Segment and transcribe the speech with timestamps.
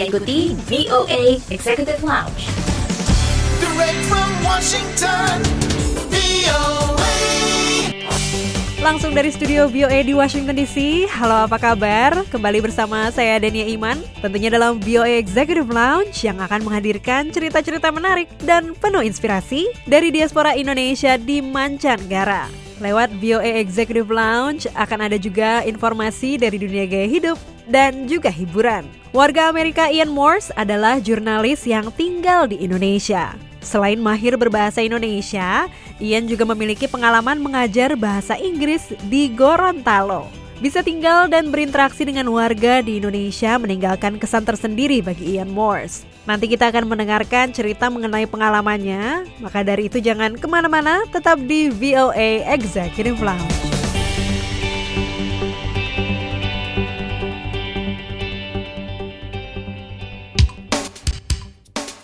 [0.00, 2.48] Anda ikuti VOA Executive Lounge.
[3.60, 5.44] Direct from Washington,
[6.08, 7.12] VOA.
[8.80, 11.04] Langsung dari studio VOA di Washington DC.
[11.04, 12.24] Halo, apa kabar?
[12.32, 14.00] Kembali bersama saya Dania Iman.
[14.24, 20.56] Tentunya dalam VOA Executive Lounge yang akan menghadirkan cerita-cerita menarik dan penuh inspirasi dari diaspora
[20.56, 22.69] Indonesia di mancanegara.
[22.80, 27.36] Lewat VOA Executive Lounge akan ada juga informasi dari dunia gaya hidup
[27.68, 28.88] dan juga hiburan.
[29.12, 33.36] Warga Amerika Ian Morse adalah jurnalis yang tinggal di Indonesia.
[33.60, 35.68] Selain mahir berbahasa Indonesia,
[36.00, 40.39] Ian juga memiliki pengalaman mengajar bahasa Inggris di Gorontalo.
[40.60, 46.04] Bisa tinggal dan berinteraksi dengan warga di Indonesia meninggalkan kesan tersendiri bagi Ian Morse.
[46.28, 51.72] Nanti kita akan mendengarkan cerita mengenai pengalamannya, maka dari itu jangan ke mana-mana, tetap di
[51.72, 53.56] VOA Executive Lounge.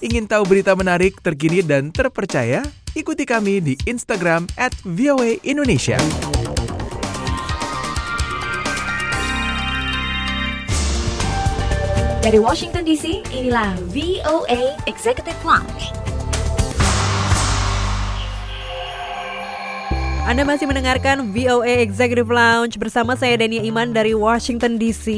[0.00, 2.64] Ingin tahu berita menarik, terkini, dan terpercaya?
[2.96, 4.72] Ikuti kami di Instagram at
[5.44, 6.00] Indonesia.
[12.28, 15.96] Dari Washington DC, inilah VOA Executive Lounge.
[20.28, 25.08] Anda masih mendengarkan VOA Executive Lounge bersama saya Dania Iman dari Washington DC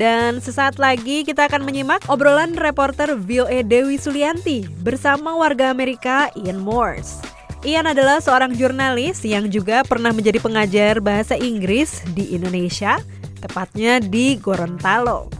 [0.00, 6.64] dan sesaat lagi kita akan menyimak obrolan reporter VOA Dewi Sulianti bersama warga Amerika Ian
[6.64, 7.20] Morse.
[7.68, 12.96] Ian adalah seorang jurnalis yang juga pernah menjadi pengajar bahasa Inggris di Indonesia,
[13.44, 15.35] tepatnya di Gorontalo.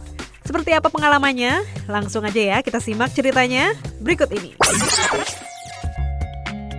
[0.47, 1.59] Seperti apa pengalamannya?
[1.91, 4.55] Langsung aja ya kita simak ceritanya berikut ini.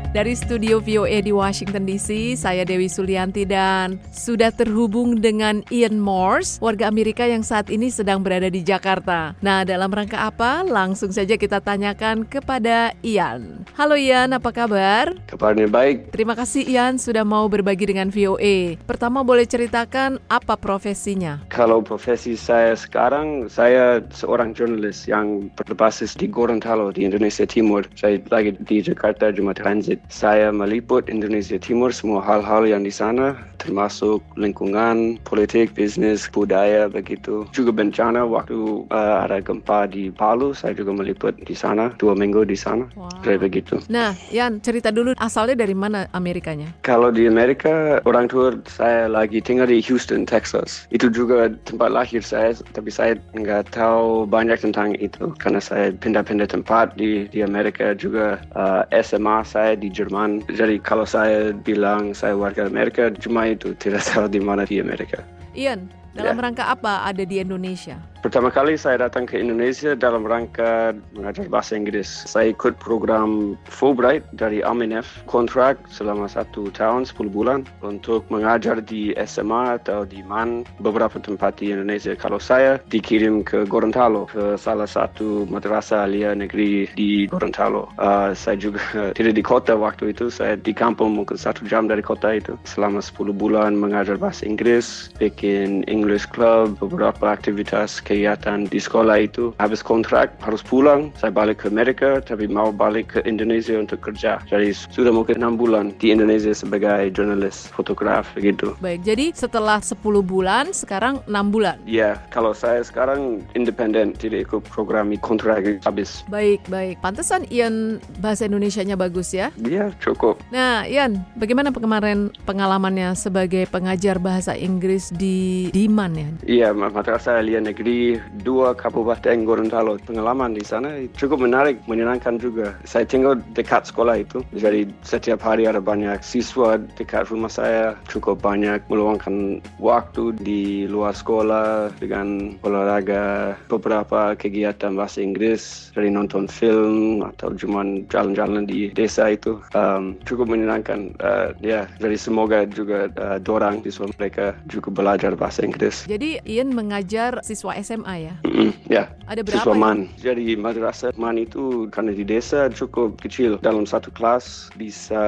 [0.09, 6.57] Dari studio VOA di Washington DC, saya Dewi Sulianti dan sudah terhubung dengan Ian Morse,
[6.65, 9.37] warga Amerika yang saat ini sedang berada di Jakarta.
[9.45, 10.65] Nah, dalam rangka apa?
[10.65, 13.69] Langsung saja kita tanyakan kepada Ian.
[13.77, 15.13] Halo Ian, apa kabar?
[15.29, 16.09] Kabarnya baik.
[16.17, 18.81] Terima kasih Ian sudah mau berbagi dengan VOA.
[18.89, 21.45] Pertama boleh ceritakan apa profesinya?
[21.53, 27.85] Kalau profesi saya sekarang, saya seorang jurnalis yang berbasis di Gorontalo di Indonesia Timur.
[27.93, 29.98] Saya lagi di Jakarta cuma transit.
[30.07, 37.45] Saya meliput Indonesia Timur semua hal-hal yang di sana, termasuk lingkungan, politik, bisnis, budaya begitu.
[37.51, 42.47] Juga bencana waktu uh, ada gempa di Palu, saya juga meliput di sana dua minggu
[42.47, 42.87] di sana.
[42.95, 43.11] Wow.
[43.27, 43.83] Kayak begitu.
[43.91, 46.71] Nah, Ian, cerita dulu asalnya dari mana Amerikanya?
[46.87, 50.87] Kalau di Amerika, orang tua saya lagi tinggal di Houston, Texas.
[50.95, 56.49] Itu juga tempat lahir saya, tapi saya nggak tahu banyak tentang itu karena saya pindah-pindah
[56.49, 60.45] tempat di di Amerika juga uh, SMA saya di Jerman.
[60.53, 65.25] Jadi kalau saya bilang saya warga Amerika, cuma itu tidak tahu di mana di Amerika.
[65.57, 66.43] Ian, dalam Ya.
[66.45, 67.97] rangka apa ada di Indonesia?
[68.19, 72.27] Pertama kali saya datang ke Indonesia dalam rangka mengajar bahasa Inggris.
[72.27, 79.15] Saya ikut program Fulbright dari Aminef, kontrak selama satu tahun, 10 bulan untuk mengajar di
[79.23, 82.19] SMA atau di MAN beberapa tempat di Indonesia.
[82.19, 87.87] Kalau saya dikirim ke Gorontalo, ke salah satu madrasah alia negeri di Gorontalo.
[88.03, 88.83] Uh, saya juga
[89.19, 92.59] tidak di kota waktu itu, saya di kampung mungkin satu jam dari kota itu.
[92.67, 99.53] Selama 10 bulan mengajar bahasa Inggris, bikin English Club, beberapa aktivitas kegiatan di sekolah itu.
[99.61, 104.41] Habis kontrak harus pulang, saya balik ke Amerika, tapi mau balik ke Indonesia untuk kerja.
[104.49, 108.73] Jadi sudah mungkin 6 bulan di Indonesia sebagai jurnalis, fotograf begitu.
[108.81, 111.77] Baik, jadi setelah 10 bulan, sekarang 6 bulan.
[111.85, 116.23] Ya, kalau saya sekarang independen, tidak ikut program kontrak habis.
[116.31, 117.03] Baik, baik.
[117.03, 119.51] Pantesan Ian bahasa Indonesianya bagus ya.
[119.59, 120.39] Ya, cukup.
[120.55, 126.29] Nah, Ian, bagaimana kemarin pengalamannya sebagai pengajar bahasa Inggris di Diman ya?
[126.47, 127.98] Iya, madrasah alia negeri
[128.47, 130.01] dua kabupaten Gorontalo.
[130.05, 132.75] Pengalaman di sana cukup menarik, menyenangkan juga.
[132.85, 137.95] Saya tinggal dekat sekolah itu, jadi setiap hari ada banyak siswa dekat rumah saya.
[138.09, 146.47] Cukup banyak meluangkan waktu di luar sekolah dengan olahraga, beberapa kegiatan bahasa Inggris, dari nonton
[146.47, 149.59] film atau cuma jalan-jalan di desa itu.
[149.75, 151.15] Um, cukup menyenangkan.
[151.19, 156.05] Uh, ya, jadi semoga juga uh, dorang siswa mereka juga belajar bahasa Inggris.
[156.07, 158.35] Jadi Ian mengajar siswa SMA ya?
[158.45, 159.81] Mm, ya, Ada berapa siswa ya?
[159.81, 159.99] MAN.
[160.21, 163.57] Jadi madrasah MAN itu karena di desa cukup kecil.
[163.65, 165.25] Dalam satu kelas bisa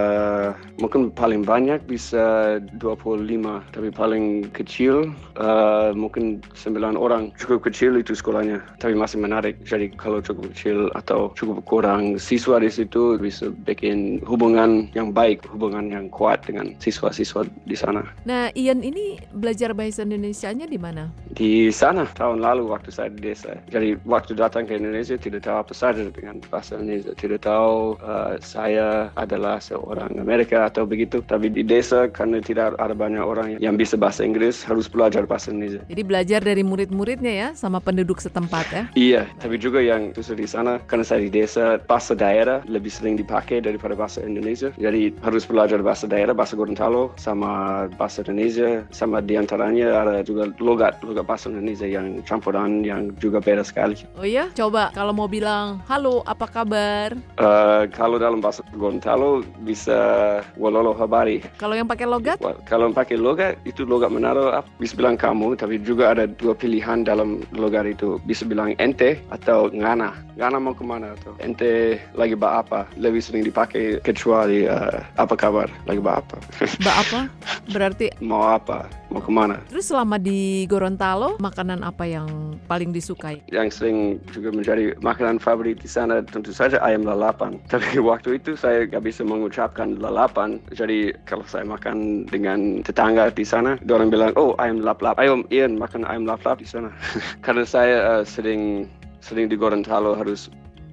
[0.76, 7.32] mungkin paling banyak bisa 25, tapi paling kecil uh, mungkin 9 orang.
[7.40, 9.56] Cukup kecil itu sekolahnya, tapi masih menarik.
[9.64, 15.40] Jadi kalau cukup kecil atau cukup kurang siswa di situ bisa bikin hubungan yang baik,
[15.48, 18.04] hubungan yang kuat dengan siswa-siswa di sana.
[18.26, 21.08] Nah, Ian ini belajar bahasa Indonesianya di mana?
[21.30, 23.54] Di sana tahun lalu waktu saya di desa.
[23.70, 27.14] Jadi waktu datang ke Indonesia tidak tahu apa saja dengan bahasa Indonesia.
[27.14, 31.22] Tidak tahu uh, saya adalah seorang Amerika atau begitu.
[31.22, 35.54] Tapi di desa karena tidak ada banyak orang yang bisa bahasa Inggris harus belajar bahasa
[35.54, 35.84] Indonesia.
[35.86, 38.84] Jadi belajar dari murid-muridnya ya sama penduduk setempat ya.
[38.96, 43.14] Iya, tapi juga yang susah di sana karena saya di desa bahasa daerah lebih sering
[43.20, 44.72] dipakai daripada bahasa Indonesia.
[44.80, 50.48] Jadi harus belajar bahasa daerah, bahasa Gorontalo sama bahasa Indonesia sama di antaranya ada juga
[50.62, 54.00] logat logat bahasa Indonesia yang campuran yang juga beda sekali.
[54.16, 57.12] Oh iya, coba kalau mau bilang halo apa kabar?
[57.36, 61.44] Uh, kalau dalam bahasa Gorontalo bisa walolo habari.
[61.60, 62.40] Kalau yang pakai logat?
[62.64, 67.04] Kalau pakai logat itu logat Manado ap- bisa bilang kamu, tapi juga ada dua pilihan
[67.04, 68.16] dalam logat itu.
[68.24, 70.16] Bisa bilang ente atau ngana.
[70.40, 72.88] Ngana mau ke mana atau ente lagi ba apa?
[72.96, 76.40] Lebih sering dipakai kecuali uh, apa kabar lagi ba apa?
[76.80, 77.20] Mbak apa?
[77.68, 78.88] Berarti mau apa?
[79.12, 79.60] Mau ke mana?
[79.68, 83.44] terus selama di Gorontalo makanan apa yang paling disukai?
[83.52, 87.60] Yang sering juga menjadi makanan favorit di sana tentu saja ayam lalapan.
[87.72, 90.56] Tapi waktu itu saya nggak bisa mengucapkan lalapan.
[90.72, 95.20] Jadi kalau saya makan dengan tetangga di sana, orang bilang, oh ayam lap-lap.
[95.20, 96.88] Ayo Ian makan ayam lap-lap di sana.
[97.44, 98.88] Karena saya eh, sering
[99.20, 100.48] sering di Gorontalo harus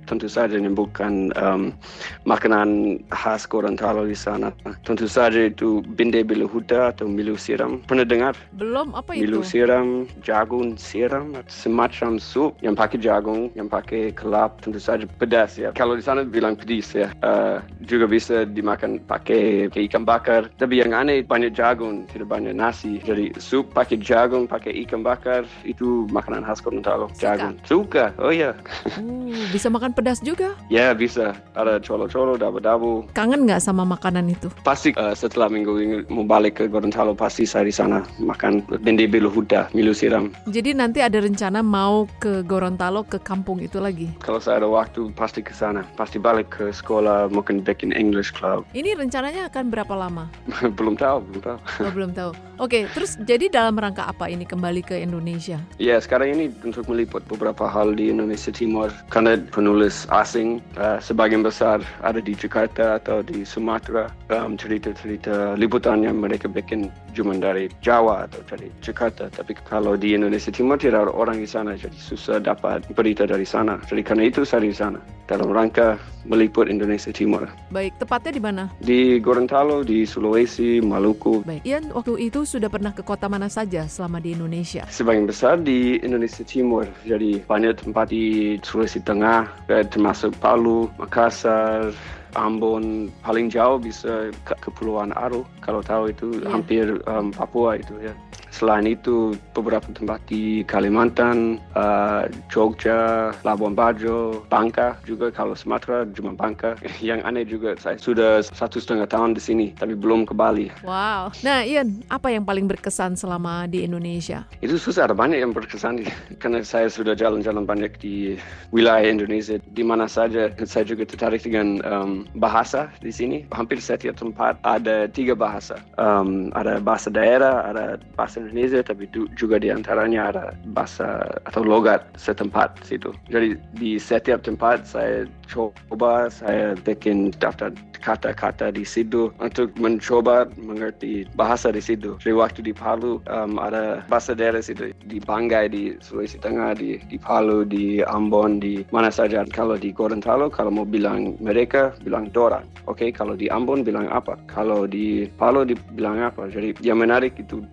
[0.07, 1.75] tentu saja menyebutkan um,
[2.23, 4.55] makanan khas Gorontalo di sana.
[4.87, 7.83] Tentu saja itu binde bilu huda atau milu siram.
[7.83, 8.33] Pernah dengar?
[8.55, 9.59] Belum apa Milu itu?
[9.59, 15.75] siram, jagung siram, semacam sup yang pakai jagung, yang pakai kelap, tentu saja pedas ya.
[15.75, 17.11] Kalau di sana bilang pedis ya.
[17.19, 20.47] Uh, juga bisa dimakan pakai ikan bakar.
[20.55, 23.03] Tapi yang aneh banyak jagung, tidak banyak nasi.
[23.03, 27.11] Jadi sup pakai jagung, pakai ikan bakar itu makanan khas Gorontalo.
[27.19, 27.59] Jagung.
[27.67, 28.15] Suka.
[28.21, 28.53] Oh ya.
[28.95, 30.53] Uh, bisa makan pedas juga.
[30.69, 31.33] Ya bisa.
[31.57, 33.09] Ada colo-colo, dabu-dabu.
[33.17, 34.53] Kangen nggak sama makanan itu?
[34.61, 39.09] Pasti uh, setelah minggu ini mau balik ke Gorontalo pasti saya di sana makan bende
[39.09, 40.29] bilu huda, milu siram.
[40.45, 44.05] Jadi nanti ada rencana mau ke Gorontalo ke kampung itu lagi.
[44.21, 48.69] Kalau saya ada waktu pasti ke sana, pasti balik ke sekolah mungkin bikin English club.
[48.77, 50.29] Ini rencananya akan berapa lama?
[50.77, 51.59] belum tahu, belum tahu.
[51.87, 52.31] Oh, belum tahu.
[52.59, 55.61] Oke, terus jadi dalam rangka apa ini kembali ke Indonesia?
[55.77, 61.41] Ya sekarang ini untuk meliput beberapa hal di Indonesia Timur karena penulis asing uh, sebagian
[61.41, 67.65] besar ada di Jakarta atau di Sumatera um, cerita-cerita liputan yang mereka bikin cuma dari
[67.81, 71.97] Jawa atau dari Jakarta tapi kalau di Indonesia Timur tidak ada orang di sana jadi
[71.97, 77.11] susah dapat berita dari sana jadi karena itu saya di sana dalam rangka meliput Indonesia
[77.11, 78.63] Timur Baik, tepatnya di mana?
[78.79, 83.89] di Gorontalo di Sulawesi Maluku Baik, Ian waktu itu sudah pernah ke kota mana saja
[83.89, 84.85] selama di Indonesia?
[84.87, 86.83] sebagian besar di Indonesia Timur.
[87.07, 91.95] Jadi banyak tempat di Sulawesi Tengah, eh, termasuk Palu, Makassar,
[92.35, 95.47] Ambon, paling jauh bisa ke Kepulauan Aru.
[95.63, 96.49] Kalau tahu itu Iya.
[96.51, 98.11] hampir um, Papua itu ya.
[98.57, 106.33] Selain itu beberapa tempat di Kalimantan, uh, Jogja, Labuan Bajo, Bangka juga kalau Sumatera cuma
[106.33, 106.73] Bangka.
[106.97, 110.73] Yang aneh juga saya sudah satu setengah tahun di sini tapi belum ke Bali.
[110.81, 111.29] Wow.
[111.45, 114.49] Nah, Ian, apa yang paling berkesan selama di Indonesia?
[114.65, 116.01] Itu susah, ada banyak yang berkesan
[116.41, 118.41] karena saya sudah jalan-jalan banyak di
[118.73, 120.49] wilayah Indonesia di mana saja.
[120.65, 123.45] Saya juga tertarik dengan um, bahasa di sini.
[123.53, 125.77] Hampir setiap tempat ada tiga bahasa.
[126.01, 132.07] Um, ada bahasa daerah, ada bahasa Indonesia, tapi juga di antaranya ada bahasa atau logat
[132.17, 133.11] setempat situ.
[133.29, 137.71] Jadi di setiap tempat saya coba saya bikin daftar
[138.07, 142.15] kata-kata di situ untuk mencoba mengerti bahasa di situ.
[142.21, 147.01] Jadi waktu di Palu um, ada bahasa daerah situ di Banggai di Sulawesi Tengah di
[147.09, 149.43] di Palu di Ambon di mana saja.
[149.49, 152.63] Kalau di Gorontalo kalau mau bilang mereka bilang dorang.
[152.87, 154.39] Oke, kalau di Ambon bilang apa?
[154.47, 156.47] Kalau di Palu dibilang apa?
[156.47, 157.63] Jadi yang menarik itu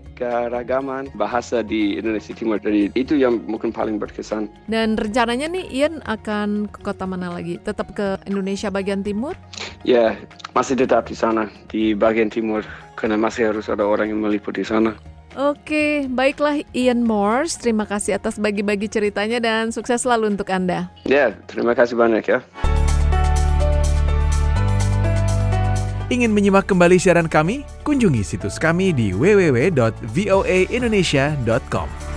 [0.00, 2.62] keanekaragaman bahasa di Indonesia Timur.
[2.62, 4.48] Jadi itu yang mungkin paling berkesan.
[4.70, 7.60] Dan rencananya nih Ian akan ke kota mana lagi?
[7.60, 9.36] Tetap ke Indonesia bagian timur?
[9.82, 10.14] Ya,
[10.54, 12.62] masih tetap di sana, di bagian timur,
[12.94, 14.94] karena masih harus ada orang yang meliput di sana.
[15.32, 17.56] Oke, baiklah Ian Morse.
[17.56, 20.92] Terima kasih atas bagi-bagi ceritanya dan sukses selalu untuk Anda.
[21.08, 22.44] Ya, terima kasih banyak ya.
[26.12, 27.64] Ingin menyimak kembali siaran kami?
[27.88, 32.11] Kunjungi situs kami di www.voaindonesia.com.